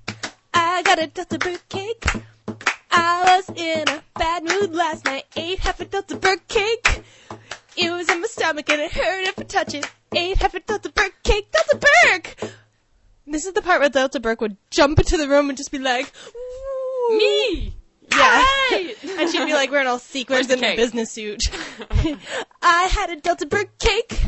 [0.54, 2.04] I got a Delta Burger cake.
[2.92, 5.24] I was in a bad mood last night.
[5.36, 7.02] Ate half a Delta Burger cake.
[7.76, 9.86] It was in my stomach and it hurt if I touch it.
[10.14, 11.50] Ate half a Delta Burger cake.
[11.50, 12.52] Delta Burger!
[13.26, 15.78] This is the part where Delta Burke would jump into the room and just be
[15.78, 17.74] like, "Ooh." Me!
[18.10, 18.44] Yeah.
[19.18, 21.42] And she'd be like wearing all sequins in a business suit.
[22.62, 24.18] I had a Delta Burke cake.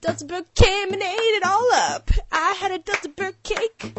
[0.00, 2.10] Delta Burke came and ate it all up.
[2.30, 3.94] I had a Delta Burke cake.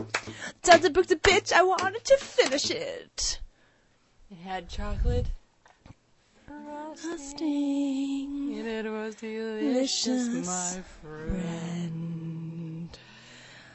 [0.63, 1.51] Delta Burke's a bitch.
[1.51, 3.39] I wanted to finish it.
[4.31, 5.27] It had chocolate.
[6.45, 8.55] Frosting.
[8.59, 12.89] And it was delicious, Delicious, my friend.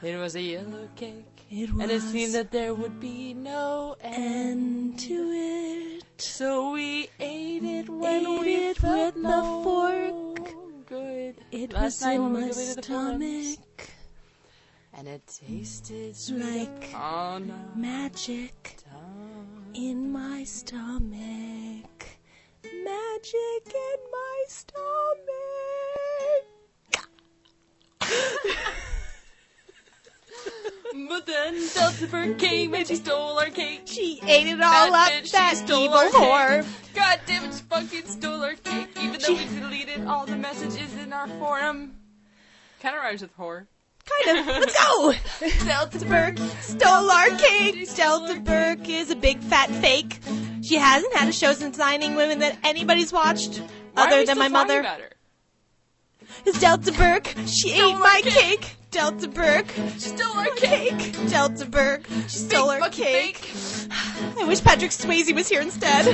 [0.01, 1.25] It was a yellow cake.
[1.51, 4.15] It And it seemed that there would be no end.
[4.15, 6.03] end to it.
[6.17, 10.85] So we ate it when Ate we it felt with the fork.
[10.85, 11.35] Good.
[11.51, 13.53] It Last was night in my deleted the photos.
[13.53, 13.89] stomach
[14.93, 18.77] And it tasted sweet like oh, on magic.
[19.75, 19.83] Tongue.
[19.83, 22.05] in my stomach.
[22.63, 24.75] Magic in my stomach.
[31.09, 33.81] But then Delta came and she stole our cake.
[33.85, 36.61] She ate it all That up, bitch, she stole evil our whore.
[36.61, 36.71] cake.
[36.93, 38.89] God damn it, she fucking stole our cake.
[39.01, 41.97] Even though we deleted all the messages in our forum.
[42.79, 43.67] Kind of rhymes with whore.
[44.25, 44.47] Kind of.
[44.47, 45.13] Let's go.
[45.65, 47.95] Delta Burke stole our cake.
[47.95, 50.19] Delta Burke is a big fat fake.
[50.61, 53.59] She hasn't had a show since Designing Women that anybody's watched
[53.93, 54.79] Why are other we than still my talking mother.
[54.79, 55.09] About her?
[56.45, 57.33] It's Delta Burke.
[57.47, 58.75] She ate my cake.
[58.91, 59.69] Delta Burke.
[59.95, 61.13] She stole our Cake.
[61.27, 62.07] Delta Burke.
[62.27, 63.51] She stole our cake.
[64.39, 66.05] I wish Patrick Swayze was here instead.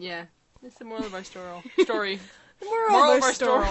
[0.00, 0.24] Yeah,
[0.62, 1.62] it's the moral of our story.
[1.80, 2.18] Story.
[2.60, 3.66] The moral, Moral of of our our story.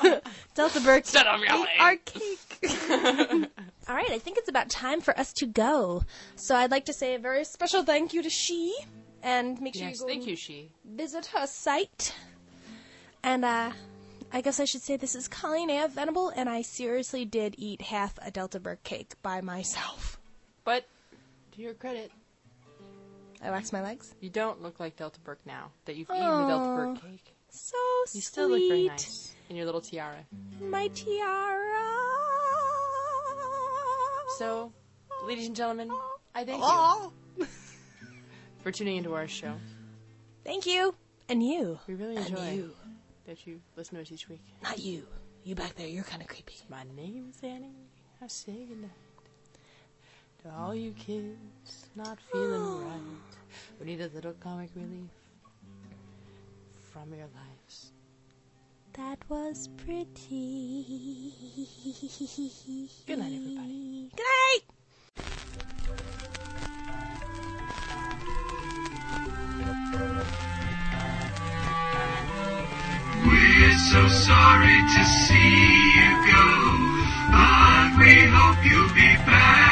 [0.00, 0.20] story.
[0.54, 2.40] Delta Burke Shut up, ate our cake.
[3.88, 6.02] All right, I think it's about time for us to go.
[6.36, 8.74] So I'd like to say a very special thank you to she,
[9.22, 10.70] and make sure yes, you go thank you, she.
[10.84, 12.14] visit her site.
[13.22, 13.70] And uh,
[14.32, 15.86] I guess I should say this is Colleen A.
[15.88, 20.18] Venable, and I seriously did eat half a Delta Burke cake by myself.
[20.64, 20.86] But
[21.52, 22.10] to your credit,
[23.44, 24.14] I waxed my legs.
[24.20, 26.74] you don't look like Delta Burke now that you've eaten the Delta.
[26.74, 27.34] Burke oh, cake.
[27.50, 28.24] So You sweet.
[28.24, 30.24] still look very nice in your little tiara.
[30.60, 31.84] My tiara.
[34.38, 34.72] So,
[35.26, 35.90] ladies and gentlemen,
[36.34, 37.46] I thank you
[38.62, 39.52] for tuning into our show.
[40.44, 40.94] Thank you.
[41.28, 41.78] And you.
[41.86, 42.70] We really And enjoy you.
[43.26, 44.42] that you listen to us each week.
[44.62, 45.06] Not you.
[45.44, 46.56] You back there, you're kind of creepy.
[46.68, 47.76] My name's Annie.
[48.22, 48.90] I say goodnight
[50.44, 53.00] to all you kids not feeling right.
[53.80, 55.08] We need a little comic relief
[56.92, 57.92] from your lives.
[58.92, 61.32] That was pretty.
[63.06, 64.10] Good night, everybody.
[64.14, 64.64] Good night.
[73.24, 75.52] We're so sorry to see
[75.96, 76.46] you go,
[77.32, 79.63] but we hope you'll be back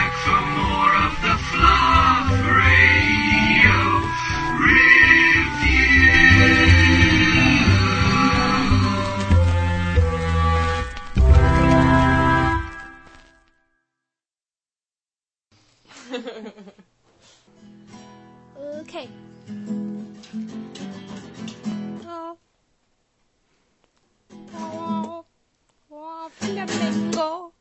[26.67, 27.53] flamingo.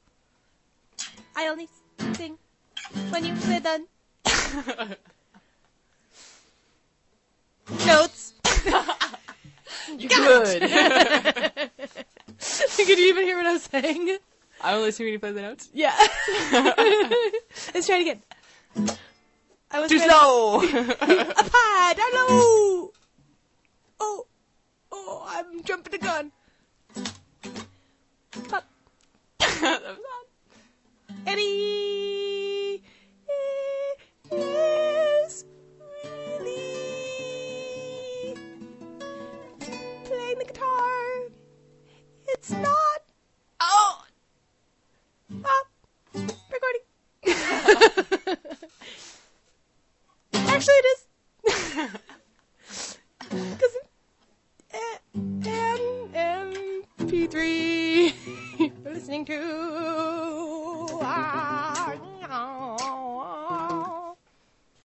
[1.36, 1.68] I only
[2.16, 2.38] sing
[3.10, 3.86] when you play the
[7.86, 8.34] notes.
[9.88, 10.62] Good.
[12.78, 14.18] Could you even hear what I was saying?
[14.62, 15.70] I only sing when you play the notes.
[15.74, 15.96] Yeah.
[17.74, 18.98] Let's try it again.
[19.74, 20.62] I was Too slow.
[20.62, 22.92] Up high, down low.
[24.00, 24.26] Oh,
[24.92, 26.32] oh, I'm jumping the gun.
[28.52, 28.66] Up.
[31.28, 32.21] Eddie